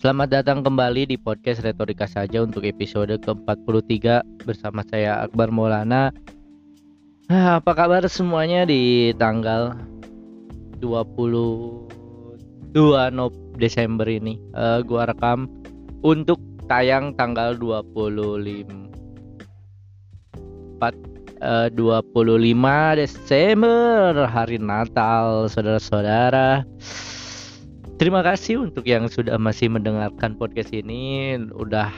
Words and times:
Selamat 0.00 0.32
datang 0.32 0.64
kembali 0.64 1.12
di 1.12 1.20
podcast 1.20 1.60
Retorika 1.60 2.08
saja 2.08 2.40
untuk 2.40 2.64
episode 2.64 3.20
ke-43 3.20 4.24
bersama 4.48 4.80
saya 4.88 5.20
Akbar 5.20 5.52
Maulana. 5.52 6.08
Ah, 7.28 7.60
apa 7.60 7.76
kabar 7.76 8.08
semuanya 8.08 8.64
di 8.64 9.12
tanggal 9.20 9.76
22 10.80 11.84
Nov 13.12 13.36
Desember 13.60 14.08
ini? 14.08 14.40
Uh, 14.56 14.80
gua 14.80 15.04
rekam 15.04 15.52
untuk 16.00 16.40
tayang 16.64 17.12
tanggal 17.20 17.52
25 17.60 18.40
4 20.80 20.80
uh, 21.44 21.68
25 21.76 23.04
Desember 23.04 24.24
hari 24.24 24.56
Natal 24.56 25.44
saudara-saudara. 25.52 26.64
Terima 28.00 28.24
kasih 28.24 28.64
untuk 28.64 28.88
yang 28.88 29.12
sudah 29.12 29.36
masih 29.36 29.68
mendengarkan 29.68 30.32
podcast 30.32 30.72
ini, 30.72 31.36
udah 31.52 31.92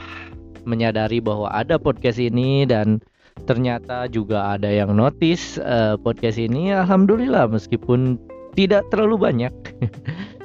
menyadari 0.67 1.23
bahwa 1.23 1.47
ada 1.47 1.79
podcast 1.79 2.19
ini 2.19 2.67
dan 2.67 2.99
ternyata 3.47 4.11
juga 4.11 4.59
ada 4.59 4.67
yang 4.67 4.99
notice 4.99 5.55
uh, 5.63 5.95
podcast 5.95 6.35
ini. 6.35 6.75
Alhamdulillah 6.75 7.47
meskipun 7.47 8.19
tidak 8.51 8.83
terlalu 8.91 9.15
banyak. 9.15 9.55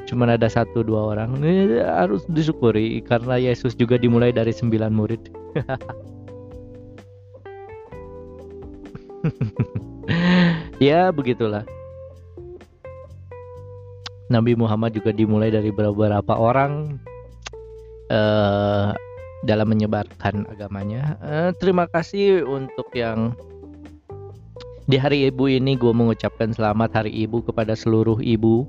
Cuman 0.06 0.38
ada 0.38 0.46
satu 0.46 0.86
dua 0.86 1.18
orang 1.18 1.42
ini 1.42 1.82
harus 1.82 2.22
disyukuri 2.30 3.02
karena 3.02 3.34
Yesus 3.34 3.74
juga 3.74 3.98
dimulai 3.98 4.30
dari 4.30 4.54
sembilan 4.54 4.94
murid. 4.94 5.26
ya 10.78 11.10
begitulah 11.10 11.66
Nabi 14.28 14.52
Muhammad 14.52 14.92
juga 14.92 15.10
dimulai 15.12 15.48
dari 15.48 15.72
beberapa 15.72 16.36
orang 16.36 17.00
uh, 18.12 18.92
dalam 19.44 19.66
menyebarkan 19.68 20.44
agamanya. 20.52 21.16
Uh, 21.24 21.50
terima 21.56 21.88
kasih 21.88 22.44
untuk 22.44 22.92
yang 22.92 23.32
di 24.88 24.96
hari 24.96 25.28
ibu 25.28 25.48
ini 25.48 25.76
gue 25.76 25.92
mengucapkan 25.92 26.52
selamat 26.52 27.04
hari 27.04 27.12
ibu 27.12 27.44
kepada 27.44 27.76
seluruh 27.76 28.20
ibu 28.24 28.64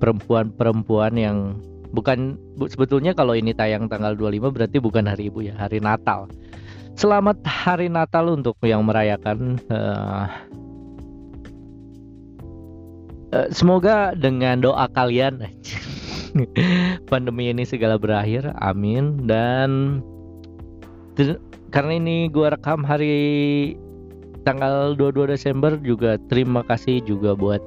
perempuan-perempuan 0.00 1.12
yang 1.20 1.60
bukan 1.92 2.40
bu, 2.56 2.68
sebetulnya 2.68 3.12
kalau 3.12 3.36
ini 3.36 3.52
tayang 3.52 3.84
tanggal 3.88 4.16
25 4.16 4.56
berarti 4.56 4.76
bukan 4.80 5.04
hari 5.04 5.28
ibu 5.28 5.44
ya 5.44 5.56
hari 5.56 5.80
Natal. 5.80 6.28
Selamat 6.96 7.40
hari 7.44 7.88
Natal 7.88 8.28
untuk 8.28 8.56
yang 8.64 8.84
merayakan 8.84 9.56
uh, 9.72 10.28
semoga 13.54 14.14
dengan 14.18 14.58
doa 14.62 14.90
kalian 14.90 15.46
pandemi 17.10 17.50
ini 17.50 17.62
segala 17.62 17.98
berakhir 17.98 18.50
amin. 18.58 19.26
Dan 19.26 20.00
karena 21.70 21.92
ini 21.98 22.26
gua 22.30 22.54
rekam 22.54 22.82
hari 22.82 23.74
tanggal 24.42 24.96
22 24.96 25.36
Desember 25.36 25.76
juga 25.84 26.16
terima 26.32 26.64
kasih 26.64 27.04
juga 27.04 27.36
buat 27.36 27.60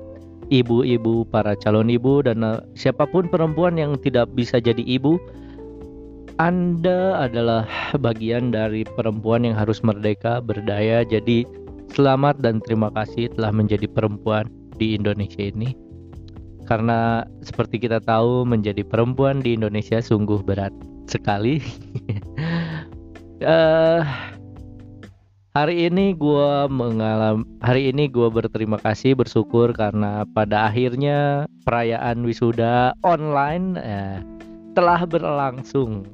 ibu-ibu 0.51 1.23
para 1.29 1.55
calon 1.55 1.87
ibu 1.87 2.25
dan 2.25 2.43
uh, 2.43 2.59
siapa 2.75 3.07
pun 3.07 3.29
perempuan 3.29 3.79
yang 3.79 3.95
tidak 4.01 4.27
bisa 4.35 4.59
jadi 4.59 4.81
ibu 4.83 5.21
Anda 6.41 7.29
adalah 7.29 7.69
bagian 8.01 8.49
dari 8.49 8.81
perempuan 8.97 9.45
yang 9.45 9.53
harus 9.53 9.85
merdeka 9.85 10.41
berdaya. 10.41 11.05
Jadi 11.05 11.45
selamat 11.93 12.41
dan 12.41 12.57
terima 12.57 12.89
kasih 12.89 13.29
telah 13.37 13.53
menjadi 13.53 13.85
perempuan 13.85 14.49
di 14.77 14.97
Indonesia 14.97 15.41
ini. 15.41 15.75
Karena 16.63 17.27
seperti 17.43 17.77
kita 17.79 17.99
tahu 17.99 18.47
menjadi 18.47 18.87
perempuan 18.87 19.43
di 19.43 19.59
Indonesia 19.59 19.99
sungguh 19.99 20.39
berat 20.43 20.71
sekali. 21.11 21.59
uh, 23.43 24.01
hari 25.57 25.91
ini 25.91 26.15
gue 26.15 26.51
mengalami 26.71 27.43
hari 27.61 27.91
ini 27.91 28.07
gue 28.07 28.25
berterima 28.31 28.79
kasih 28.79 29.13
bersyukur 29.13 29.75
karena 29.75 30.23
pada 30.31 30.71
akhirnya 30.71 31.45
perayaan 31.67 32.23
wisuda 32.23 32.95
online 33.03 33.75
uh, 33.77 34.23
telah 34.71 35.03
berlangsung. 35.03 36.07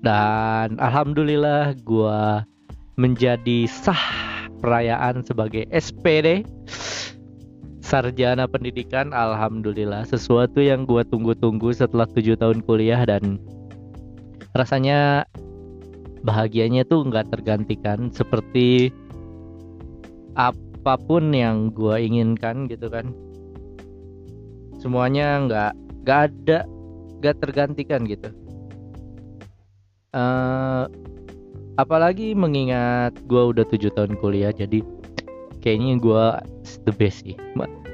Dan 0.00 0.80
alhamdulillah 0.80 1.76
gue 1.84 2.20
menjadi 2.96 3.68
sah 3.68 4.00
perayaan 4.60 5.20
sebagai 5.20 5.68
SPD 5.68 6.48
sarjana 7.86 8.50
pendidikan 8.50 9.14
alhamdulillah. 9.14 10.02
Sesuatu 10.10 10.58
yang 10.58 10.82
gua 10.82 11.06
tunggu-tunggu 11.06 11.70
setelah 11.70 12.10
tujuh 12.10 12.34
tahun 12.34 12.66
kuliah 12.66 12.98
dan 13.06 13.38
rasanya 14.58 15.22
bahagianya 16.26 16.82
tuh 16.82 17.06
nggak 17.06 17.30
tergantikan. 17.30 18.10
Seperti 18.10 18.90
apa 20.34 20.98
pun 20.98 21.30
yang 21.30 21.70
gua 21.70 22.02
inginkan 22.02 22.66
gitu 22.66 22.90
kan. 22.90 23.14
Semuanya 24.82 25.46
nggak 25.46 25.72
nggak 26.02 26.20
ada 26.34 26.58
nggak 27.22 27.36
tergantikan 27.38 28.02
gitu. 28.02 28.34
Uh, 30.10 30.90
apalagi 31.78 32.34
mengingat 32.34 33.14
gua 33.30 33.54
udah 33.54 33.62
tujuh 33.70 33.94
tahun 33.94 34.18
kuliah 34.18 34.50
jadi 34.50 34.82
kayaknya 35.66 35.98
gue 35.98 36.24
the 36.86 36.94
best 36.94 37.26
sih. 37.26 37.34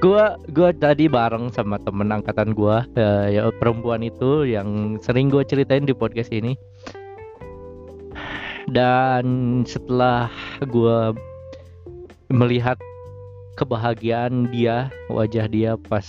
Gue 0.05 0.25
gue 0.53 0.69
tadi 0.77 1.09
bareng 1.09 1.49
sama 1.49 1.81
temen 1.81 2.12
angkatan 2.12 2.53
gue 2.53 2.77
uh, 2.84 3.27
ya 3.33 3.49
perempuan 3.56 4.05
itu 4.05 4.44
yang 4.44 5.00
sering 5.00 5.33
gue 5.33 5.41
ceritain 5.49 5.88
di 5.88 5.97
podcast 5.97 6.28
ini. 6.28 6.53
Dan 8.69 9.65
setelah 9.65 10.28
gue 10.60 11.16
melihat 12.28 12.77
kebahagiaan 13.56 14.53
dia 14.53 14.93
wajah 15.09 15.49
dia 15.49 15.81
pas 15.89 16.04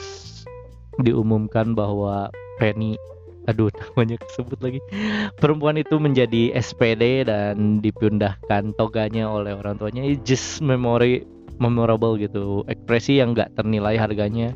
diumumkan 1.00 1.72
bahwa 1.72 2.28
Penny 2.60 3.00
aduh 3.48 3.72
namanya 3.80 4.20
kesebut 4.20 4.60
lagi. 4.60 4.80
Perempuan 5.40 5.80
itu 5.80 5.96
menjadi 5.96 6.52
SPD 6.60 7.28
dan 7.28 7.80
dipindahkan 7.80 8.76
toganya 8.76 9.32
oleh 9.32 9.56
orang 9.56 9.80
tuanya. 9.80 10.04
Just 10.24 10.64
memory 10.64 11.28
memorable 11.58 12.18
gitu. 12.18 12.64
Ekspresi 12.70 13.20
yang 13.22 13.38
nggak 13.38 13.54
ternilai 13.58 13.98
harganya. 13.98 14.54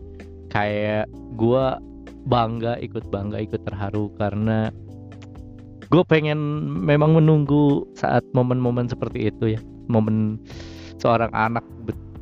Kayak 0.54 1.12
gue 1.36 1.64
bangga 2.28 2.80
ikut 2.84 3.08
bangga 3.08 3.40
ikut 3.40 3.64
terharu 3.64 4.12
karena 4.20 4.72
gue 5.88 6.04
pengen 6.04 6.40
memang 6.84 7.16
menunggu 7.16 7.88
saat 7.96 8.24
momen-momen 8.34 8.88
seperti 8.88 9.32
itu 9.32 9.56
ya. 9.56 9.62
Momen 9.88 10.42
seorang 11.00 11.32
anak 11.32 11.64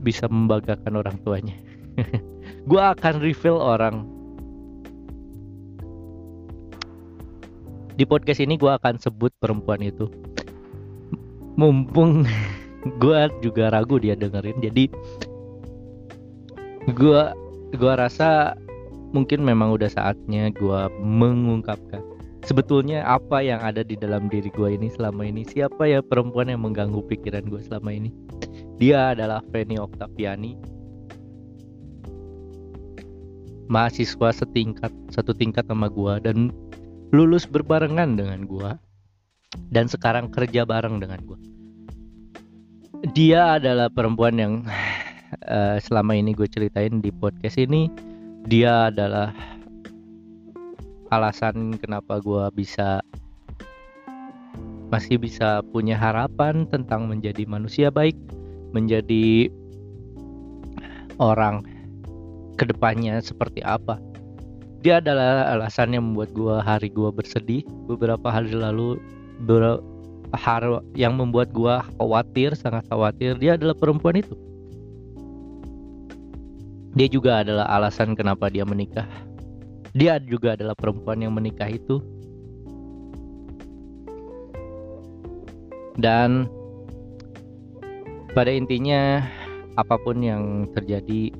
bisa 0.05 0.29
membanggakan 0.29 1.01
orang 1.01 1.17
tuanya. 1.25 1.57
Gue 2.69 2.81
akan 2.81 3.21
reveal 3.21 3.57
orang. 3.57 4.05
Di 7.95 8.03
podcast 8.03 8.43
ini 8.43 8.57
gue 8.59 8.67
akan 8.67 8.97
sebut 8.97 9.31
perempuan 9.37 9.79
itu. 9.85 10.09
Mumpung 11.55 12.25
gue 12.85 13.19
juga 13.41 13.73
ragu 13.73 13.97
dia 13.97 14.13
dengerin 14.13 14.61
jadi 14.61 14.85
gue 16.93 17.21
gue 17.73 17.93
rasa 17.97 18.53
mungkin 19.11 19.41
memang 19.41 19.73
udah 19.73 19.89
saatnya 19.89 20.53
gue 20.53 20.79
mengungkapkan 21.01 22.03
sebetulnya 22.45 23.01
apa 23.09 23.41
yang 23.41 23.57
ada 23.57 23.81
di 23.81 23.97
dalam 23.97 24.29
diri 24.29 24.53
gue 24.53 24.77
ini 24.77 24.93
selama 24.93 25.25
ini. 25.25 25.41
Siapa 25.49 25.89
ya 25.89 26.05
perempuan 26.05 26.53
yang 26.53 26.61
mengganggu 26.61 27.01
pikiran 27.09 27.49
gue 27.49 27.57
selama 27.65 27.89
ini? 27.89 28.13
Dia 28.77 29.17
adalah 29.17 29.41
Feni 29.49 29.81
Oktaviani 29.81 30.75
mahasiswa 33.65 34.29
setingkat 34.29 34.93
satu 35.09 35.33
tingkat 35.33 35.65
sama 35.65 35.89
gue 35.89 36.13
dan 36.21 36.53
lulus 37.09 37.49
berbarengan 37.49 38.13
dengan 38.13 38.45
gue 38.45 38.71
dan 39.73 39.89
sekarang 39.89 40.29
kerja 40.29 40.69
bareng 40.69 41.01
dengan 41.01 41.17
gue 41.25 41.39
dia 43.15 43.55
adalah 43.55 43.87
perempuan 43.87 44.35
yang 44.35 44.53
uh, 45.47 45.79
selama 45.79 46.19
ini 46.19 46.35
gue 46.35 46.51
ceritain 46.51 46.99
di 46.99 47.15
podcast 47.15 47.55
ini 47.55 47.87
dia 48.43 48.91
adalah 48.91 49.31
alasan 51.15 51.79
kenapa 51.79 52.19
gue 52.19 52.43
bisa 52.51 52.99
masih 54.91 55.15
bisa 55.15 55.63
punya 55.71 55.95
harapan 55.95 56.67
tentang 56.67 57.07
menjadi 57.07 57.47
manusia 57.47 57.87
baik 57.87 58.19
menjadi 58.75 59.47
orang 61.15 61.63
ke 62.59 62.67
depannya 62.67 63.23
seperti 63.23 63.63
apa. 63.63 63.95
Dia 64.83 64.99
adalah 64.99 65.55
alasan 65.55 65.95
yang 65.95 66.11
membuat 66.11 66.35
gue 66.35 66.55
hari 66.59 66.91
gue 66.91 67.09
bersedih 67.15 67.63
beberapa 67.87 68.27
hari 68.27 68.51
lalu 68.51 68.99
Hal 70.33 70.81
yang 70.97 71.13
membuat 71.19 71.53
gua 71.53 71.85
khawatir 72.01 72.57
sangat 72.57 72.87
khawatir 72.89 73.37
dia 73.37 73.59
adalah 73.59 73.77
perempuan 73.77 74.23
itu. 74.23 74.33
Dia 76.95 77.11
juga 77.11 77.43
adalah 77.43 77.67
alasan 77.69 78.15
kenapa 78.15 78.47
dia 78.47 78.63
menikah. 78.63 79.05
Dia 79.91 80.17
juga 80.19 80.55
adalah 80.55 80.73
perempuan 80.73 81.19
yang 81.19 81.35
menikah 81.35 81.67
itu. 81.67 81.99
Dan 85.95 86.47
pada 88.35 88.51
intinya 88.51 89.23
apa 89.79 89.95
pun 89.99 90.19
yang 90.19 90.67
terjadi 90.75 91.31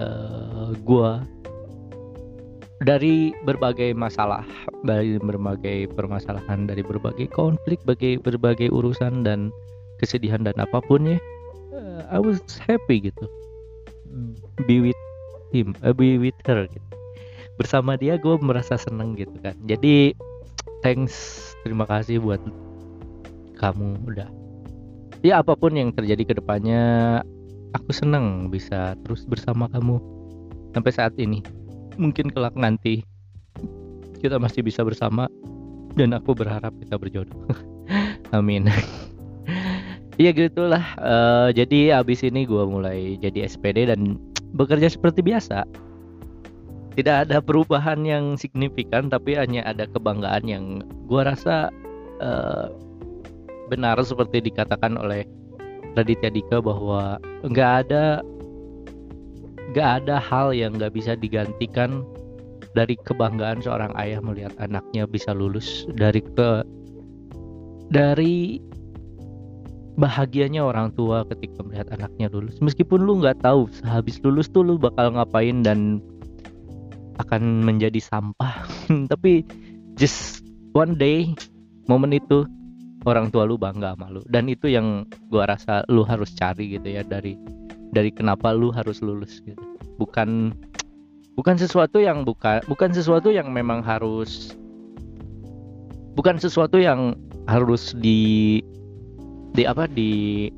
uh, 0.00 0.76
gua 0.84 1.24
dari 2.82 3.30
berbagai 3.46 3.94
masalah, 3.94 4.42
dari 4.82 5.16
berbagai 5.22 5.90
permasalahan, 5.94 6.66
dari 6.66 6.82
berbagai 6.82 7.30
konflik, 7.30 7.78
berbagai 7.86 8.18
berbagai 8.22 8.68
urusan 8.74 9.22
dan 9.22 9.54
kesedihan 10.02 10.42
dan 10.42 10.58
apa 10.58 10.82
pun 10.82 11.06
ya, 11.06 11.18
uh, 11.70 12.02
I 12.10 12.18
was 12.18 12.42
happy 12.58 13.06
gitu, 13.06 13.24
be 14.66 14.82
with 14.82 14.98
him, 15.54 15.78
uh, 15.86 15.94
be 15.94 16.18
with 16.18 16.36
her 16.42 16.66
gitu. 16.66 16.88
Bersama 17.54 17.94
dia 17.94 18.18
gue 18.18 18.34
merasa 18.42 18.74
seneng 18.74 19.14
gitu 19.14 19.34
kan. 19.38 19.54
Jadi 19.70 20.18
thanks, 20.82 21.14
terima 21.62 21.86
kasih 21.86 22.18
buat 22.18 22.42
kamu 23.62 24.02
udah. 24.10 24.26
Ya 25.22 25.38
apa 25.38 25.54
pun 25.54 25.78
yang 25.78 25.94
terjadi 25.94 26.26
ke 26.26 26.34
depannya, 26.34 27.22
aku 27.78 27.94
seneng 27.94 28.50
bisa 28.50 28.98
terus 29.06 29.22
bersama 29.22 29.70
kamu 29.70 30.02
sampai 30.74 30.90
saat 30.90 31.14
ini 31.20 31.61
mungkin 31.96 32.32
kelak 32.32 32.56
nanti 32.56 33.04
kita 34.22 34.38
masih 34.38 34.62
bisa 34.62 34.86
bersama 34.86 35.26
dan 35.98 36.14
aku 36.16 36.32
berharap 36.32 36.72
kita 36.80 36.96
berjodoh. 36.96 37.36
Amin. 38.36 38.68
Iya 40.20 40.36
gitulah. 40.36 40.84
Uh, 41.00 41.48
jadi 41.56 41.96
abis 42.04 42.20
ini 42.20 42.44
gue 42.44 42.60
mulai 42.68 43.16
jadi 43.16 43.48
SPD 43.48 43.88
dan 43.88 44.20
bekerja 44.52 44.92
seperti 44.92 45.24
biasa. 45.24 45.64
Tidak 46.92 47.16
ada 47.26 47.40
perubahan 47.40 48.04
yang 48.04 48.36
signifikan 48.36 49.08
tapi 49.08 49.40
hanya 49.40 49.64
ada 49.64 49.88
kebanggaan 49.88 50.44
yang 50.44 50.84
gue 51.08 51.22
rasa 51.24 51.72
uh, 52.20 52.68
benar 53.72 53.96
seperti 54.04 54.44
dikatakan 54.52 55.00
oleh 55.00 55.24
Raditya 55.96 56.28
Dika 56.28 56.60
bahwa 56.60 57.16
nggak 57.48 57.72
ada 57.88 58.20
gak 59.72 60.04
ada 60.04 60.20
hal 60.20 60.52
yang 60.52 60.76
gak 60.76 60.92
bisa 60.92 61.16
digantikan 61.16 62.04
dari 62.72 62.96
kebanggaan 63.04 63.60
seorang 63.60 63.92
ayah 64.00 64.20
melihat 64.24 64.52
anaknya 64.56 65.04
bisa 65.04 65.36
lulus 65.36 65.84
dari 65.92 66.24
ke 66.24 66.64
dari 67.92 68.56
bahagianya 70.00 70.64
orang 70.64 70.88
tua 70.96 71.28
ketika 71.28 71.60
melihat 71.60 71.92
anaknya 71.92 72.32
lulus. 72.32 72.56
Meskipun 72.64 73.04
lu 73.04 73.20
nggak 73.20 73.44
tahu 73.44 73.68
sehabis 73.68 74.16
lulus 74.24 74.48
tuh 74.48 74.64
lu 74.64 74.80
bakal 74.80 75.12
ngapain 75.12 75.60
dan 75.60 76.00
akan 77.20 77.64
menjadi 77.64 78.00
sampah. 78.00 78.64
Tapi 79.12 79.44
just 80.00 80.40
one 80.72 80.96
day 80.96 81.36
momen 81.92 82.16
itu 82.16 82.48
orang 83.04 83.28
tua 83.28 83.44
lu 83.44 83.60
bangga 83.60 83.92
sama 83.92 84.08
lu. 84.08 84.24
Dan 84.32 84.48
itu 84.48 84.72
yang 84.72 85.04
gua 85.28 85.44
rasa 85.52 85.84
lu 85.92 86.08
harus 86.08 86.32
cari 86.32 86.72
gitu 86.80 86.88
ya 86.88 87.04
dari 87.04 87.36
dari 87.92 88.10
kenapa 88.10 88.50
lu 88.52 88.72
harus 88.72 89.04
lulus 89.04 89.44
gitu. 89.44 89.60
Bukan 90.00 90.56
bukan 91.36 91.56
sesuatu 91.56 92.00
yang 92.00 92.24
bukan 92.24 92.60
bukan 92.68 92.90
sesuatu 92.92 93.32
yang 93.32 93.52
memang 93.52 93.80
harus 93.80 94.56
bukan 96.16 96.36
sesuatu 96.36 96.76
yang 96.76 97.16
harus 97.48 97.96
di 97.96 98.60
di 99.52 99.62
apa 99.64 99.88
di 99.88 100.48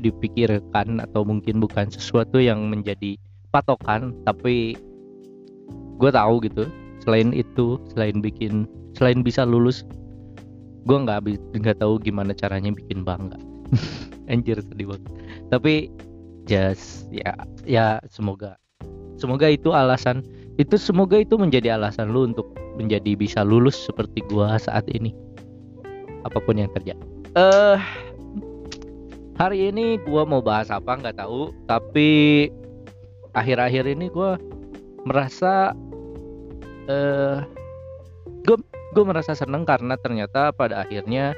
dipikirkan 0.00 1.00
atau 1.00 1.22
mungkin 1.22 1.60
bukan 1.60 1.88
sesuatu 1.92 2.40
yang 2.40 2.68
menjadi 2.68 3.16
patokan 3.52 4.16
tapi 4.24 4.74
gue 6.00 6.10
tahu 6.10 6.42
gitu 6.42 6.66
selain 7.04 7.30
itu 7.36 7.78
selain 7.94 8.18
bikin 8.18 8.66
selain 8.96 9.20
bisa 9.20 9.44
lulus 9.46 9.84
gue 10.82 10.98
nggak 10.98 11.22
nggak 11.62 11.78
tahu 11.78 12.02
gimana 12.02 12.34
caranya 12.34 12.74
bikin 12.74 13.06
bangga. 13.06 13.38
Anjir 14.32 14.58
sedih 14.58 14.90
banget. 14.94 15.12
Tapi 15.50 15.74
just 16.46 17.08
ya 17.12 17.34
ya 17.66 17.98
semoga. 18.10 18.58
Semoga 19.20 19.46
itu 19.50 19.70
alasan 19.70 20.26
itu 20.58 20.74
semoga 20.76 21.20
itu 21.20 21.38
menjadi 21.38 21.78
alasan 21.78 22.10
lu 22.10 22.28
untuk 22.30 22.50
menjadi 22.76 23.14
bisa 23.14 23.44
lulus 23.46 23.76
seperti 23.76 24.24
gua 24.28 24.58
saat 24.58 24.88
ini. 24.90 25.14
Apa 26.22 26.38
pun 26.42 26.58
yang 26.58 26.70
terjadi 26.70 27.12
eh 27.32 27.40
uh, 27.40 27.78
hari 29.40 29.72
ini 29.72 29.96
gua 30.04 30.28
mau 30.28 30.44
bahas 30.44 30.68
apa 30.68 31.00
nggak 31.00 31.16
tahu 31.16 31.48
tapi 31.64 32.52
akhir-akhir 33.32 33.88
ini 33.88 34.12
gua 34.12 34.36
merasa 35.08 35.72
eh 36.92 36.92
uh, 36.92 37.38
gue 38.44 38.58
gue 38.92 39.04
merasa 39.06 39.32
seneng 39.32 39.64
karena 39.64 39.96
ternyata 39.96 40.52
pada 40.52 40.84
akhirnya 40.84 41.32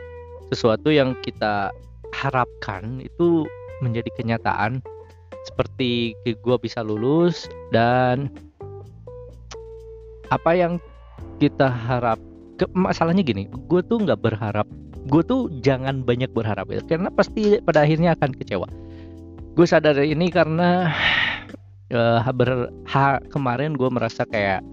sesuatu 0.51 0.91
yang 0.91 1.15
kita 1.23 1.71
harapkan 2.11 2.99
itu 2.99 3.47
menjadi 3.79 4.11
kenyataan 4.19 4.83
seperti 5.44 6.17
gue 6.25 6.56
bisa 6.61 6.81
lulus 6.81 7.49
dan 7.70 8.32
apa 10.32 10.56
yang 10.56 10.81
kita 11.38 11.69
harap 11.69 12.17
ke, 12.56 12.64
masalahnya 12.73 13.20
gini 13.20 13.46
gue 13.49 13.81
tuh 13.85 14.00
nggak 14.00 14.20
berharap 14.25 14.64
gue 15.05 15.23
tuh 15.25 15.52
jangan 15.61 16.00
banyak 16.00 16.32
berharap 16.32 16.73
ya 16.73 16.81
karena 16.88 17.12
pasti 17.12 17.61
pada 17.61 17.85
akhirnya 17.85 18.17
akan 18.17 18.31
kecewa. 18.32 18.69
Gue 19.55 19.67
sadar 19.69 20.00
ini 20.00 20.32
karena 20.32 20.91
uh, 21.94 22.25
ber, 22.32 22.73
ha, 22.88 23.20
kemarin 23.29 23.76
gue 23.76 23.88
merasa 23.93 24.25
kayak 24.25 24.64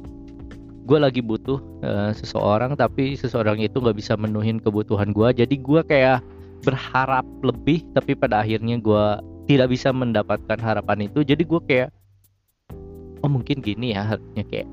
gue 0.87 0.97
lagi 0.97 1.21
butuh 1.21 1.61
uh, 1.85 2.11
seseorang 2.15 2.73
tapi 2.73 3.13
seseorang 3.13 3.61
itu 3.61 3.77
nggak 3.77 3.95
bisa 4.01 4.17
menuhin 4.17 4.57
kebutuhan 4.57 5.13
gue 5.13 5.45
jadi 5.45 5.55
gue 5.55 5.81
kayak 5.85 6.19
berharap 6.65 7.23
lebih 7.45 7.85
tapi 7.93 8.17
pada 8.17 8.41
akhirnya 8.41 8.81
gue 8.81 9.05
tidak 9.49 9.67
bisa 9.73 9.89
mendapatkan 9.89 10.59
harapan 10.61 11.09
itu 11.09 11.25
jadi 11.25 11.41
gue 11.41 11.61
kayak 11.65 11.89
oh 13.21 13.29
mungkin 13.29 13.61
gini 13.61 13.93
ya 13.93 14.05
harusnya 14.05 14.43
kayak 14.45 14.69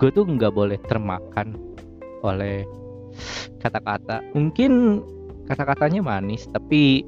gue 0.00 0.08
tuh 0.08 0.24
nggak 0.24 0.52
boleh 0.56 0.80
termakan 0.88 1.60
oleh 2.24 2.64
kata-kata. 3.60 4.24
Mungkin 4.32 5.04
kata-katanya 5.44 6.00
manis 6.00 6.48
tapi 6.48 7.04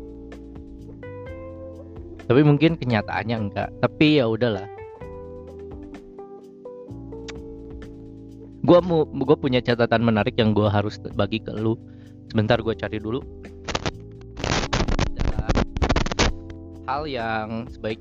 tapi 2.29 2.41
mungkin 2.45 2.77
kenyataannya 2.77 3.37
enggak. 3.49 3.69
Tapi 3.81 4.21
ya 4.21 4.29
udahlah. 4.29 4.69
Gue 8.63 8.79
mau 8.85 9.09
gue 9.09 9.37
punya 9.41 9.59
catatan 9.59 10.07
menarik 10.07 10.39
yang 10.39 10.55
gue 10.55 10.69
harus 10.71 11.01
bagi 11.17 11.43
ke 11.43 11.51
lu. 11.57 11.75
Sebentar 12.31 12.61
gue 12.61 12.73
cari 12.77 13.01
dulu 13.01 13.21
hal 16.93 17.09
yang 17.09 17.65
sebaik 17.73 17.97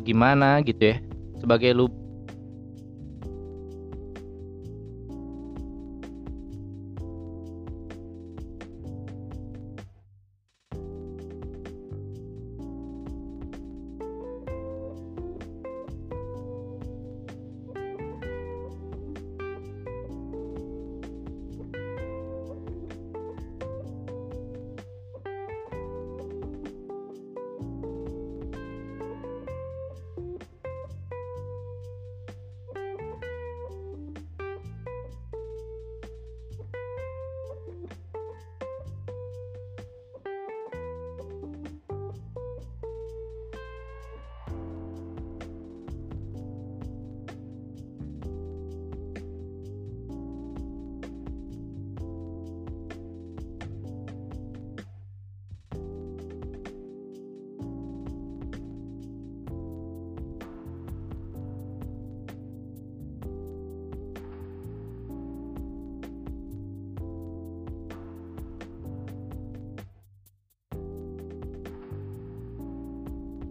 gimana 0.00 0.62
gitu 0.64 0.94
ya. 0.94 0.96
Sebagai 1.38 1.70
lu 1.74 1.86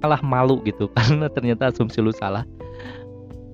malah 0.07 0.23
malu 0.23 0.63
gitu 0.63 0.87
karena 0.95 1.27
ternyata 1.27 1.67
asumsi 1.75 1.99
lu 1.99 2.15
salah. 2.15 2.47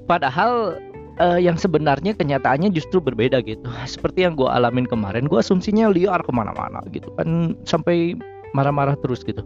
Padahal 0.05 0.77
uh, 1.17 1.41
yang 1.41 1.57
sebenarnya 1.57 2.13
kenyataannya 2.13 2.69
justru 2.69 3.01
berbeda 3.01 3.41
gitu. 3.41 3.65
Seperti 3.89 4.29
yang 4.29 4.38
gue 4.38 4.45
alamin 4.45 4.86
kemarin 4.86 5.25
gue 5.25 5.41
asumsinya 5.41 5.89
liar 5.89 6.22
ke 6.22 6.29
mana-mana 6.29 6.86
gitu 6.93 7.10
kan 7.17 7.57
sampai 7.65 8.13
marah-marah 8.53 8.93
terus 9.01 9.25
gitu. 9.25 9.41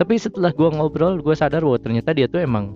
Tapi 0.00 0.16
setelah 0.16 0.52
gue 0.52 0.68
ngobrol 0.72 1.20
gue 1.20 1.36
sadar 1.36 1.60
bahwa 1.60 1.80
ternyata 1.80 2.16
dia 2.16 2.28
tuh 2.28 2.40
emang 2.40 2.72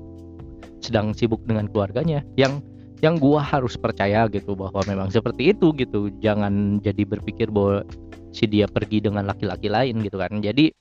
sedang 0.85 1.17
sibuk 1.17 1.41
dengan 1.49 1.69
keluarganya. 1.73 2.21
Yang 2.37 2.65
yang 3.01 3.17
gue 3.17 3.41
harus 3.41 3.81
percaya 3.81 4.29
gitu 4.29 4.53
bahwa 4.53 4.81
memang 4.85 5.09
seperti 5.09 5.57
itu 5.57 5.73
gitu. 5.77 6.13
Jangan 6.21 6.85
jadi 6.85 7.09
berpikir 7.09 7.49
bahwa 7.49 7.85
si 8.31 8.45
dia 8.45 8.69
pergi 8.69 9.01
dengan 9.05 9.25
laki-laki 9.29 9.73
lain 9.73 10.05
gitu 10.05 10.21
kan. 10.21 10.41
Jadi 10.41 10.73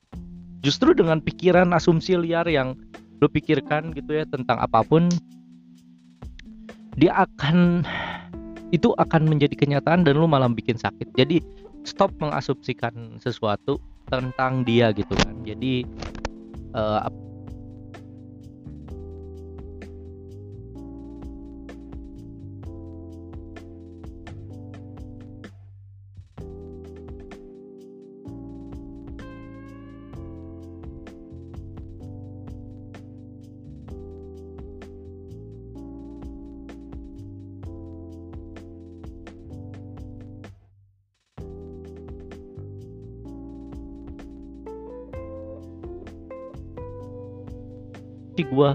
justru 0.60 0.92
dengan 0.92 1.24
pikiran 1.24 1.72
asumsi 1.72 2.20
liar 2.20 2.48
yang 2.48 2.76
lo 3.20 3.28
pikirkan 3.28 3.92
gitu 3.92 4.16
ya 4.16 4.24
tentang 4.28 4.60
apa 4.60 4.80
pun 4.84 5.12
dia 6.96 7.16
akan 7.16 7.84
itu 8.70 8.94
akan 8.96 9.26
menjadi 9.26 9.56
kenyataan 9.56 10.06
dan 10.06 10.20
lu 10.20 10.30
malah 10.30 10.52
bikin 10.52 10.78
sakit. 10.78 11.10
Jadi 11.18 11.42
stop 11.88 12.14
mengasumsikan 12.22 13.18
sesuatu 13.18 13.82
tentang 14.12 14.62
dia 14.68 14.94
gitu 14.94 15.14
kan. 15.16 15.36
Jadi 15.42 15.88
uh, 16.76 17.08
gue 48.60 48.72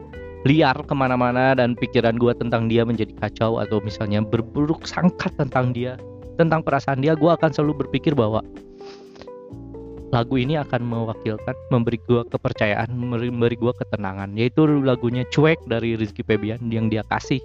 liar 0.48 0.76
ke 0.80 0.94
mana-mana 0.96 1.52
dan 1.52 1.76
pikiran 1.76 2.16
gue 2.16 2.32
tentang 2.36 2.72
dia 2.72 2.88
menjadi 2.88 3.12
kacau 3.20 3.60
atau 3.60 3.84
misalnya 3.84 4.24
berburuk 4.24 4.88
sangka 4.88 5.28
tentang 5.36 5.76
dia 5.76 6.00
tentang 6.40 6.64
perasaan 6.64 7.04
dia 7.04 7.12
gue 7.12 7.28
akan 7.28 7.52
selalu 7.52 7.84
berpikir 7.84 8.16
bahwa 8.16 8.40
lagu 10.14 10.38
ini 10.38 10.54
akan 10.54 10.86
mewakilkan 10.86 11.58
memberi 11.74 11.98
gue 12.06 12.22
kepercayaan 12.30 12.86
memberi 12.94 13.58
gue 13.58 13.72
ketenangan. 13.74 14.30
Yaitu 14.38 14.62
lagunya 14.86 15.26
cuek 15.34 15.58
dari 15.66 15.98
Rizky 15.98 16.22
Febian 16.22 16.62
yang 16.70 16.86
dia 16.86 17.02
kasih. 17.10 17.42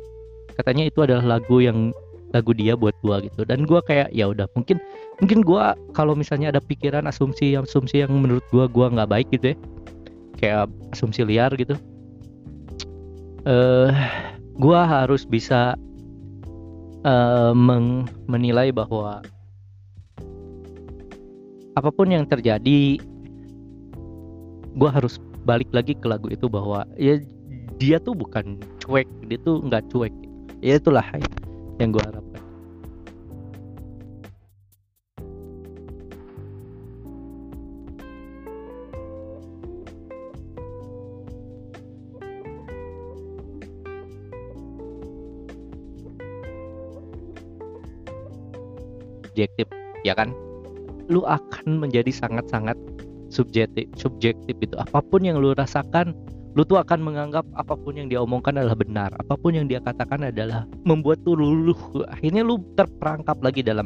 Katanya 0.53 0.85
itu 0.85 1.01
adalah 1.01 1.41
lagu 1.41 1.57
yang 1.65 1.89
lagu 2.29 2.53
dia 2.53 2.77
buat 2.77 2.93
gue 3.01 3.25
gitu. 3.25 3.41
Dan 3.41 3.65
gue 3.65 3.81
kayak 3.81 4.13
ya 4.13 4.29
udah 4.29 4.45
mungkin 4.53 4.77
mungkin 5.17 5.41
gue 5.41 5.63
kalau 5.97 6.13
misalnya 6.13 6.53
ada 6.53 6.61
pikiran 6.61 7.09
asumsi 7.09 7.57
asumsi 7.57 8.05
yang 8.05 8.13
menurut 8.13 8.45
gue 8.53 8.69
gue 8.69 8.85
nggak 8.85 9.09
baik 9.09 9.27
gitu 9.33 9.53
ya. 9.53 9.57
Kayak 10.37 10.63
asumsi 10.93 11.25
liar 11.25 11.49
gitu 11.57 11.73
uh, 13.45 13.91
gua 14.59 14.87
harus 14.87 15.23
bisa 15.23 15.75
uh, 17.05 17.53
menilai 18.27 18.71
bahwa 18.73 19.23
apa 21.77 21.89
pun 21.95 22.11
yang 22.11 22.27
terjadi 22.27 22.99
gua 24.75 24.91
harus 24.91 25.21
balik 25.47 25.71
lagi 25.71 25.95
ke 25.95 26.05
lagu 26.07 26.27
itu 26.27 26.51
bahwa 26.51 26.83
ya 26.99 27.19
dia 27.79 27.95
tuh 28.03 28.11
bukan 28.11 28.59
cuek 28.83 29.07
dia 29.27 29.39
tuh 29.43 29.63
nggak 29.63 29.87
cuek. 29.91 30.11
Ya 30.59 30.75
itulah 30.75 31.05
yang 31.79 31.95
gua 31.95 32.03
harap 32.11 32.28
subjektif 49.29 49.69
ya 50.01 50.17
kan? 50.17 50.33
Lu 51.09 51.21
akan 51.25 51.77
menjadi 51.81 52.09
sangat-sangat 52.09 52.75
subjektif 53.29 53.85
subjektif 53.93 54.57
itu 54.57 54.73
apa 54.81 55.05
pun 55.05 55.21
yang 55.21 55.37
lu 55.37 55.53
rasakan 55.53 56.17
lu 56.57 56.65
tuh 56.65 56.81
akan 56.81 57.05
menganggap 57.05 57.45
apa 57.53 57.77
pun 57.77 57.93
yang 57.93 58.09
dia 58.09 58.19
omongkan 58.19 58.57
adalah 58.57 58.73
benar. 58.73 59.13
Apa 59.21 59.37
pun 59.37 59.53
yang 59.53 59.69
dia 59.69 59.77
katakan 59.77 60.27
adalah 60.27 60.65
membuat 60.81 61.21
tuh 61.21 61.37
luluh. 61.37 61.77
Akhirnya 62.09 62.41
lu 62.41 62.57
terperangkap 62.73 63.37
lagi 63.39 63.61
dalam 63.61 63.85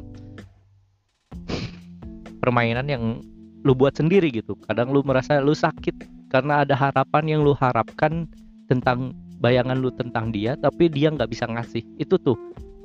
permainan 2.40 2.88
yang 2.88 3.20
lu 3.68 3.76
buat 3.76 4.00
sendiri 4.00 4.32
gitu. 4.32 4.56
Kadang 4.64 4.96
lu 4.96 5.04
merasa 5.04 5.44
lu 5.44 5.52
sakit 5.52 6.08
karena 6.32 6.64
ada 6.64 6.74
harapan 6.74 7.24
yang 7.38 7.42
lu 7.44 7.52
harapkan 7.52 8.26
tentang 8.72 9.12
bayangan 9.44 9.76
lu 9.76 9.92
tentang 9.92 10.32
dia 10.32 10.56
tapi 10.56 10.88
dia 10.88 11.12
nggak 11.12 11.30
bisa 11.30 11.44
ngasih. 11.52 11.84
Itu 12.00 12.16
tuh 12.16 12.40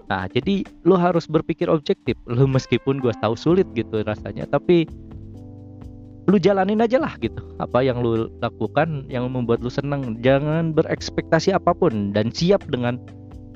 Nah, 0.08 0.24
jadi 0.32 0.64
lu 0.88 0.96
harus 0.96 1.28
berpikir 1.28 1.68
objektif. 1.68 2.16
Lu 2.24 2.48
meskipun 2.48 2.98
gua 3.00 3.12
tahu 3.20 3.36
sulit 3.36 3.68
gitu 3.76 4.00
rasanya, 4.02 4.48
tapi 4.48 4.88
lu 6.28 6.36
jalanin 6.36 6.84
aja 6.84 7.00
lah 7.00 7.16
gitu. 7.20 7.40
Apa 7.60 7.80
yang 7.80 8.00
lu 8.04 8.28
lakukan 8.44 9.08
yang 9.08 9.28
membuat 9.28 9.64
lu 9.64 9.72
seneng. 9.72 10.20
Jangan 10.20 10.76
berekspektasi 10.76 11.56
apa 11.56 11.72
pun 11.72 12.12
dan 12.12 12.28
siap 12.32 12.64
dengan 12.68 13.00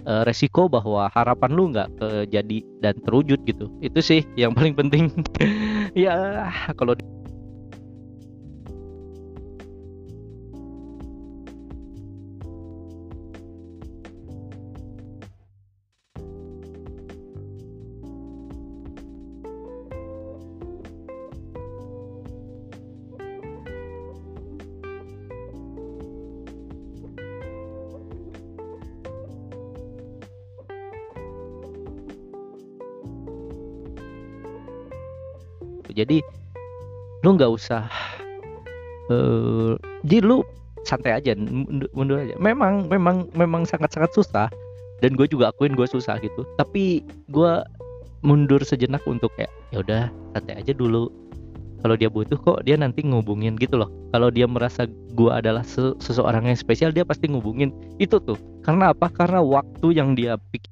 uh, 0.08 0.24
resiko 0.24 0.66
bahwa 0.72 1.08
harapan 1.12 1.50
lu 1.52 1.72
nggak 1.72 1.88
terjadi 2.00 2.58
dan 2.80 2.94
terwujud 3.04 3.40
gitu. 3.44 3.68
Itu 3.84 4.00
sih 4.00 4.24
yang 4.40 4.56
paling 4.56 4.72
penting. 4.72 5.12
ya, 5.96 6.48
kalau 6.76 6.96
jadi 35.94 36.24
lu 37.22 37.38
nggak 37.38 37.52
usah 37.54 37.86
uh, 39.12 39.78
jadi 40.02 40.26
lu 40.26 40.42
santai 40.82 41.14
aja 41.14 41.38
mundur 41.94 42.18
aja. 42.18 42.34
Memang 42.38 42.90
memang 42.90 43.30
memang 43.34 43.62
sangat 43.62 43.94
sangat 43.94 44.10
susah 44.14 44.48
dan 45.02 45.14
gue 45.14 45.26
juga 45.30 45.50
akuin 45.54 45.74
gue 45.74 45.86
susah 45.86 46.18
gitu. 46.22 46.42
Tapi 46.58 47.02
gue 47.30 47.52
mundur 48.22 48.62
sejenak 48.62 49.02
untuk 49.06 49.30
kayak 49.38 49.50
ya 49.74 49.82
udah 49.82 50.02
santai 50.34 50.62
aja 50.62 50.74
dulu. 50.74 51.10
Kalau 51.82 51.98
dia 51.98 52.06
butuh 52.06 52.38
kok 52.38 52.62
dia 52.62 52.78
nanti 52.78 53.02
ngubungin 53.02 53.58
gitu 53.58 53.74
loh. 53.74 53.90
Kalau 54.14 54.30
dia 54.30 54.46
merasa 54.46 54.86
gue 55.18 55.30
adalah 55.30 55.66
seseorang 55.98 56.46
yang 56.46 56.58
spesial 56.58 56.94
dia 56.94 57.02
pasti 57.02 57.26
ngubungin. 57.26 57.74
Itu 57.98 58.22
tuh. 58.22 58.38
Karena 58.62 58.94
apa? 58.94 59.10
Karena 59.10 59.42
waktu 59.42 59.98
yang 59.98 60.14
dia 60.14 60.38
pikir 60.54 60.70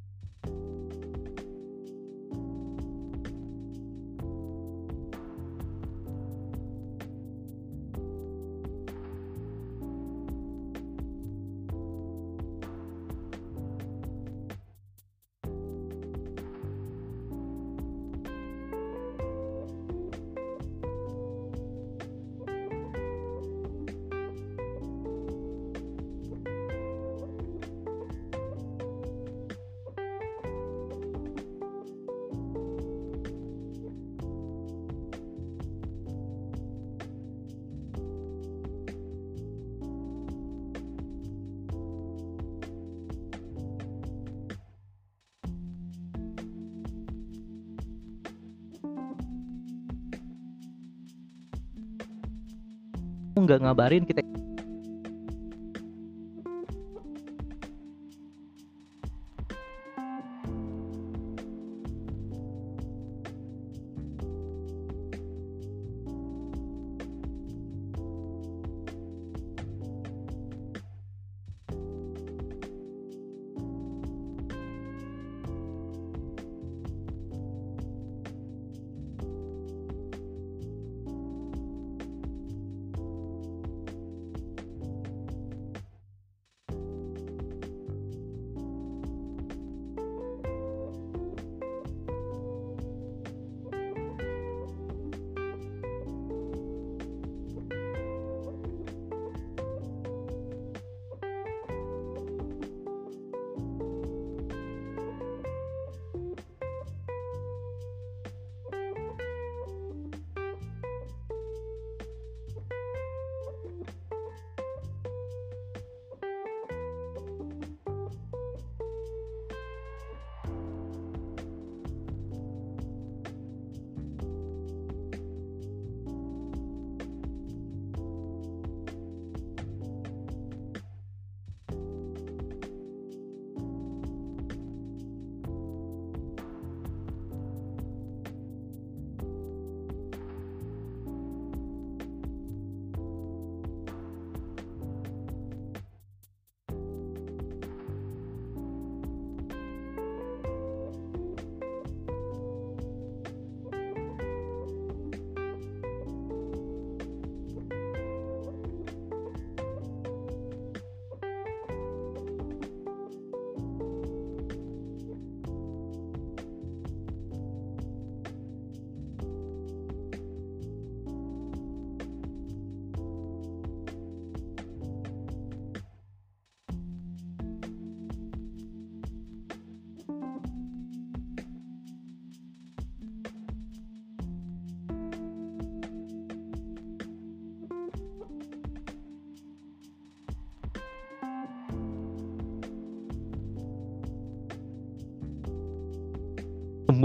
nggak 53.44 53.60
ngabarin 53.64 54.04
kita 54.04 54.20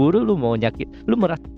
cemburu 0.06 0.22
lu 0.22 0.38
mau 0.38 0.54
nyakit 0.54 0.86
lu 1.10 1.18
merasa 1.18 1.55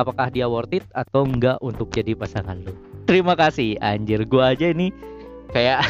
apakah 0.00 0.32
dia 0.32 0.48
worth 0.48 0.72
it 0.72 0.84
atau 0.96 1.28
enggak 1.28 1.60
untuk 1.60 1.92
jadi 1.92 2.16
pasangan 2.16 2.56
lu? 2.64 2.72
Terima 3.04 3.36
kasih. 3.36 3.76
Anjir 3.84 4.24
gua 4.24 4.56
aja 4.56 4.72
ini 4.72 4.90
kayak 5.50 5.82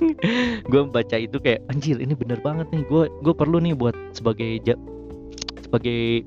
gue 0.70 0.82
baca 0.86 1.16
itu 1.18 1.36
kayak 1.42 1.66
anjir 1.68 1.98
ini 1.98 2.14
bener 2.16 2.38
banget 2.40 2.70
nih. 2.70 2.82
Gue 2.86 3.10
gue 3.20 3.34
perlu 3.34 3.58
nih 3.60 3.74
buat 3.76 3.94
sebagai 4.14 4.62
sebagai 5.60 6.24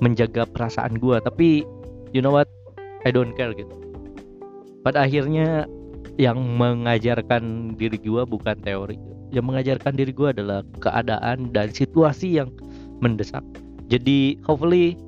menjaga 0.00 0.48
perasaan 0.48 0.96
gue 0.96 1.16
tapi 1.20 1.62
you 2.16 2.24
know 2.24 2.32
what? 2.32 2.48
I 3.04 3.12
don't 3.12 3.32
care 3.36 3.52
gitu. 3.56 3.72
Pada 4.84 5.04
akhirnya 5.04 5.68
yang 6.20 6.36
mengajarkan 6.60 7.76
diri 7.80 7.96
gue 7.96 8.22
bukan 8.28 8.56
teori. 8.60 8.96
Yang 9.30 9.44
mengajarkan 9.46 9.92
diri 9.96 10.12
gue 10.12 10.28
adalah 10.32 10.60
keadaan 10.84 11.52
dan 11.54 11.72
situasi 11.72 12.40
yang 12.40 12.52
mendesak. 13.00 13.44
Jadi 13.88 14.36
hopefully 14.44 15.00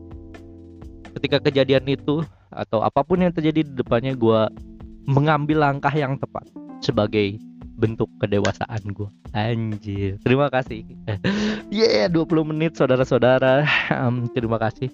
ketika 1.18 1.38
kejadian 1.42 1.84
itu 1.88 2.24
atau 2.52 2.84
apa 2.84 3.00
pun 3.04 3.20
yang 3.20 3.32
terjadi 3.32 3.64
di 3.64 3.72
depannya 3.72 4.12
gue 4.16 4.40
mengambil 5.08 5.66
langkah 5.66 5.92
yang 5.92 6.16
tepat 6.20 6.46
sebagai 6.84 7.40
bentuk 7.80 8.06
kedewasaan 8.22 8.82
gue 8.92 9.08
anjir. 9.32 10.20
Terima 10.22 10.52
kasih. 10.52 10.84
Yeah 11.72 12.12
20 12.12 12.52
menit 12.52 12.76
saudara-saudara. 12.76 13.64
Um, 13.88 14.28
terima 14.30 14.60
kasih. 14.60 14.92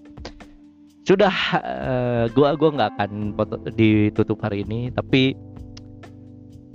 Sudah 1.03 1.35
uh, 1.59 2.25
gua 2.37 2.55
gua 2.55 2.71
nggak 2.71 2.91
akan 2.97 3.11
ditutup 3.75 4.39
hari 4.45 4.63
ini 4.63 4.93
tapi 4.93 5.35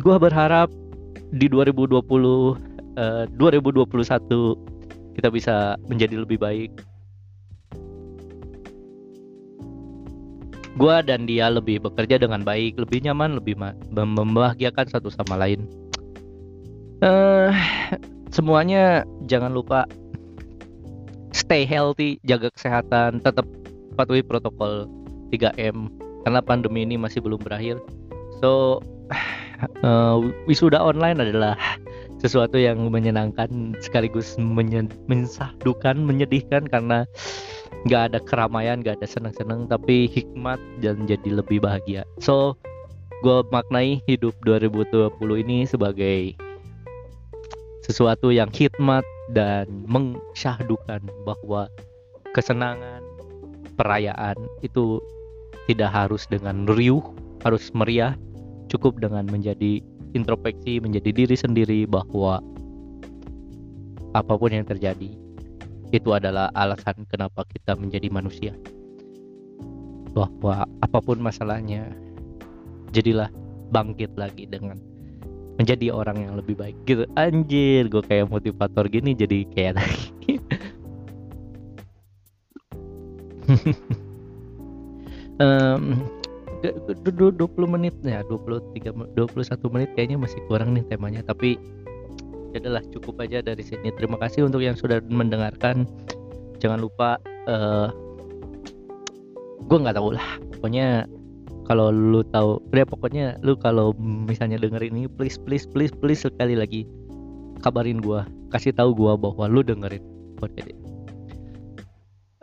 gua 0.01 0.17
berharap 0.17 0.73
di 1.31 1.45
2020 1.47 2.01
uh, 2.01 3.25
2021 3.37 5.13
kita 5.13 5.29
bisa 5.29 5.77
menjadi 5.85 6.25
lebih 6.25 6.41
baik 6.41 6.73
gue 10.73 10.95
dan 11.05 11.29
dia 11.29 11.53
lebih 11.53 11.85
bekerja 11.85 12.17
dengan 12.17 12.41
baik, 12.41 12.81
lebih 12.81 13.05
nyaman, 13.05 13.37
lebih 13.37 13.53
membahagiakan 13.93 14.89
satu 14.89 15.13
sama 15.13 15.37
lain. 15.37 15.69
Uh, 17.03 17.51
semuanya 18.31 19.03
jangan 19.27 19.53
lupa 19.53 19.85
stay 21.35 21.67
healthy, 21.67 22.17
jaga 22.25 22.49
kesehatan, 22.55 23.19
tetap 23.21 23.45
patuhi 23.99 24.25
protokol 24.25 24.89
3M 25.29 25.91
karena 26.23 26.39
pandemi 26.39 26.87
ini 26.87 26.95
masih 26.95 27.19
belum 27.19 27.41
berakhir. 27.43 27.77
So 28.41 28.81
uh, 29.83 30.17
wisuda 30.49 30.79
online 30.79 31.19
adalah 31.19 31.59
sesuatu 32.23 32.55
yang 32.55 32.87
menyenangkan 32.87 33.75
sekaligus 33.83 34.39
menyesahdukan, 34.39 35.99
menyedihkan 35.99 36.71
karena 36.71 37.03
nggak 37.87 38.13
ada 38.13 38.19
keramaian 38.23 38.79
nggak 38.79 39.01
ada 39.01 39.07
senang-senang 39.07 39.67
tapi 39.67 40.07
hikmat 40.07 40.59
dan 40.79 41.03
jadi 41.09 41.43
lebih 41.43 41.59
bahagia. 41.63 42.07
So 42.23 42.55
gue 43.23 43.39
maknai 43.51 44.03
hidup 44.03 44.35
2020 44.43 45.13
ini 45.47 45.63
sebagai 45.63 46.35
sesuatu 47.83 48.31
yang 48.31 48.51
hikmat 48.51 49.03
dan 49.35 49.67
mengsyahdukan 49.87 51.03
bahwa 51.27 51.67
kesenangan 52.35 53.03
perayaan 53.75 54.35
itu 54.63 54.99
tidak 55.67 55.91
harus 55.91 56.27
dengan 56.27 56.67
riuh 56.67 57.03
harus 57.43 57.71
meriah 57.75 58.15
cukup 58.71 58.99
dengan 58.99 59.27
menjadi 59.27 59.83
introspeksi 60.15 60.79
menjadi 60.79 61.11
diri 61.11 61.35
sendiri 61.35 61.79
bahwa 61.87 62.39
apa 64.13 64.33
pun 64.35 64.51
yang 64.51 64.67
terjadi 64.67 65.15
itu 65.93 66.09
adalah 66.09 66.49
alasan 66.57 67.05
kenapa 67.05 67.45
kita 67.45 67.77
menjadi 67.77 68.09
manusia. 68.09 68.53
Bahwa 70.17 70.65
apa 70.81 70.99
pun 71.01 71.21
masalahnya 71.21 71.93
jadilah 72.89 73.29
bangkit 73.69 74.13
lagi 74.17 74.49
dengan 74.49 74.81
menjadi 75.61 75.93
orang 75.93 76.17
yang 76.25 76.33
lebih 76.33 76.57
baik. 76.57 76.77
Gitu. 76.89 77.05
Anjir 77.13 77.89
gue 77.89 78.01
kayak 78.01 78.29
motivator 78.29 78.89
gini 78.89 79.13
jadi 79.13 79.45
kayak 79.53 79.77
um, 85.37 86.01
20 87.03 87.75
menit 87.75 87.93
ya 88.01 88.23
23 88.25 89.13
21 89.19 89.73
menit 89.75 89.89
kayaknya 89.93 90.17
masih 90.17 90.39
kurang 90.47 90.71
nih 90.73 90.85
temanya 90.87 91.21
tapi 91.27 91.59
adalah 92.59 92.81
cukup 92.93 93.23
aja 93.23 93.41
dari 93.41 93.61
sini. 93.63 93.89
Terima 93.95 94.19
kasih 94.19 94.45
untuk 94.45 94.61
yang 94.61 94.77
sudah 94.77 95.01
mendengarkan. 95.09 95.87
Jangan 96.61 96.79
lupa 96.83 97.17
uh, 97.49 97.53
eh, 97.53 97.87
gue 99.65 99.77
nggak 99.77 99.97
tahu 99.97 100.09
lah. 100.13 100.27
Pokoknya 100.57 101.07
kalau 101.63 101.89
lu 101.89 102.21
tahu 102.27 102.59
ya 102.75 102.83
pokoknya 102.83 103.25
lu 103.39 103.55
kalau 103.55 103.95
misalnya 103.99 104.59
denger 104.59 104.83
ini 104.83 105.07
please 105.07 105.39
please 105.39 105.63
please 105.63 105.95
please 105.95 106.19
sekali 106.19 106.59
lagi 106.59 106.83
kabarin 107.63 108.03
gue 108.03 108.19
kasih 108.51 108.75
tahu 108.75 108.91
gue 108.91 109.13
bahwa 109.15 109.45
lu 109.47 109.63
dengerin 109.63 110.03
ini. 110.43 110.75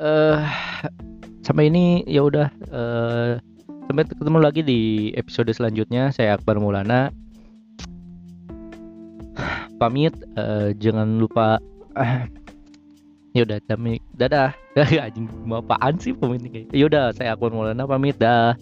Uh, 0.00 0.40
sampai 1.44 1.68
ini 1.68 2.00
ya 2.08 2.24
udah. 2.24 2.48
Uh, 2.72 3.36
sampai 3.84 4.08
ketemu 4.08 4.38
lagi 4.40 4.62
di 4.64 4.80
episode 5.20 5.52
selanjutnya. 5.52 6.08
Saya 6.08 6.40
Akbar 6.40 6.56
Mulana 6.56 7.12
pamit 9.80 10.12
uh, 10.36 10.76
jangan 10.76 11.16
lupa 11.16 11.56
uh, 11.96 12.28
ya 13.36 13.48
udah 13.48 13.58
kami 13.64 13.96
dadah. 14.12 14.52
Anjing 14.76 15.26
mau 15.48 15.64
apaan 15.64 15.96
sih 15.96 16.12
pamit 16.12 16.44
kayak 16.44 16.68
ya 16.76 16.84
udah 16.84 17.16
saya 17.16 17.32
akun 17.32 17.56
Maulana 17.56 17.88
pamit 17.88 18.20
dah 18.20 18.54